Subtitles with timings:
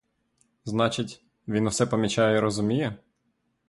[0.65, 2.97] Значить, він усе помічає й розуміє?